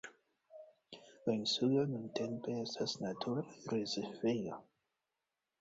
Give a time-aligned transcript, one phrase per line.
[1.25, 4.61] La insulo nuntempe estas naturrezervejo.